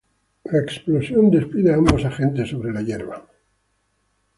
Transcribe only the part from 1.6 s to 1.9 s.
a